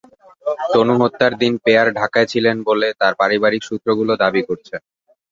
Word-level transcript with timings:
তনু 0.71 0.93
হত্যার 1.01 1.33
দিন 1.41 1.53
পেয়ার 1.63 1.87
ঢাকায় 1.99 2.27
ছিলেন 2.31 2.57
বলে 2.67 2.87
তাঁর 2.99 3.13
পারিবারিক 3.21 3.61
সূত্রগুলো 3.65 4.13
দাবি 4.23 4.41
করছে। 4.47 4.75